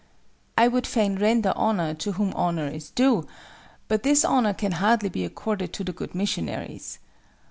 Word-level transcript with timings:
I 0.57 0.67
would 0.67 0.87
fain 0.87 1.17
render 1.19 1.53
honor 1.55 1.93
to 1.93 2.13
whom 2.13 2.33
honor 2.33 2.65
is 2.67 2.89
due: 2.89 3.27
but 3.87 4.01
this 4.01 4.25
honor 4.25 4.51
can 4.55 4.71
hardly 4.71 5.09
be 5.09 5.23
accorded 5.23 5.73
to 5.73 5.83
the 5.83 5.93
good 5.93 6.15
missionaries. 6.15 6.97